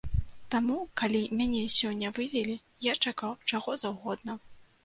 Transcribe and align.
Таму, 0.53 0.77
калі 1.01 1.21
мяне 1.41 1.59
сёння 1.75 2.13
вывелі, 2.17 2.57
я 2.91 2.97
чакаў 3.07 3.37
чаго 3.51 3.79
заўгодна. 3.83 4.31